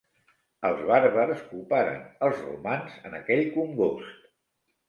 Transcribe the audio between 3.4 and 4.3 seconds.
congost.